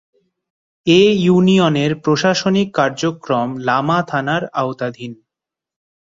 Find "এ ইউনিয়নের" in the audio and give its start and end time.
0.87-1.91